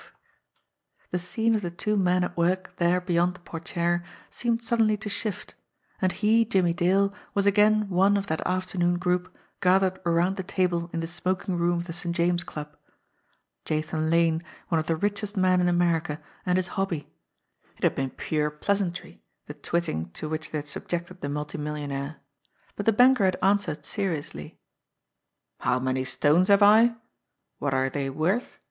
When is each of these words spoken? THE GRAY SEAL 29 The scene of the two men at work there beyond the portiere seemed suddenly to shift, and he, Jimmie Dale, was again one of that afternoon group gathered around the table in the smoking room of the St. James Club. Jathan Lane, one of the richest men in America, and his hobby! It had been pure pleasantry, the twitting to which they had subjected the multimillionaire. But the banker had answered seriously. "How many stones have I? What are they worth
THE 1.11 1.19
GRAY 1.19 1.19
SEAL 1.19 1.19
29 1.19 1.19
The 1.19 1.19
scene 1.19 1.55
of 1.55 1.61
the 1.61 1.77
two 1.77 1.95
men 1.95 2.23
at 2.23 2.35
work 2.35 2.75
there 2.77 2.99
beyond 2.99 3.35
the 3.35 3.39
portiere 3.41 4.03
seemed 4.31 4.63
suddenly 4.63 4.97
to 4.97 5.09
shift, 5.09 5.53
and 6.01 6.11
he, 6.11 6.43
Jimmie 6.43 6.73
Dale, 6.73 7.13
was 7.35 7.45
again 7.45 7.87
one 7.87 8.17
of 8.17 8.25
that 8.25 8.41
afternoon 8.43 8.97
group 8.97 9.37
gathered 9.61 10.01
around 10.03 10.37
the 10.37 10.41
table 10.43 10.89
in 10.91 11.01
the 11.01 11.05
smoking 11.05 11.55
room 11.55 11.77
of 11.77 11.85
the 11.85 11.93
St. 11.93 12.15
James 12.15 12.43
Club. 12.43 12.75
Jathan 13.63 14.09
Lane, 14.09 14.41
one 14.69 14.79
of 14.79 14.87
the 14.87 14.95
richest 14.95 15.37
men 15.37 15.61
in 15.61 15.69
America, 15.69 16.19
and 16.47 16.57
his 16.57 16.69
hobby! 16.69 17.13
It 17.77 17.83
had 17.83 17.93
been 17.93 18.09
pure 18.09 18.49
pleasantry, 18.49 19.21
the 19.45 19.53
twitting 19.53 20.09
to 20.13 20.27
which 20.27 20.49
they 20.49 20.57
had 20.57 20.67
subjected 20.67 21.21
the 21.21 21.29
multimillionaire. 21.29 22.15
But 22.75 22.87
the 22.87 22.91
banker 22.91 23.25
had 23.25 23.37
answered 23.43 23.85
seriously. 23.85 24.57
"How 25.59 25.77
many 25.77 26.03
stones 26.05 26.47
have 26.47 26.63
I? 26.63 26.95
What 27.59 27.75
are 27.75 27.87
they 27.91 28.09
worth 28.09 28.57